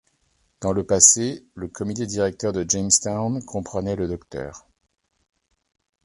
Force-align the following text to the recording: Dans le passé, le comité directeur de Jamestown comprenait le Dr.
Dans 0.61 0.73
le 0.73 0.83
passé, 0.83 1.45
le 1.53 1.67
comité 1.67 2.07
directeur 2.07 2.53
de 2.53 2.65
Jamestown 2.67 3.39
comprenait 3.45 3.95
le 3.95 4.07
Dr. 4.07 4.67